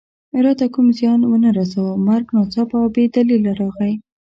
[0.43, 3.93] راته کوم زیان و نه رساوه، مرګ ناڅاپه او بې دلیله راغی.